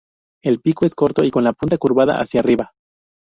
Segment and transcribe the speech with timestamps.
[0.43, 2.73] El pico es corto y con la punta curvada hacia arriba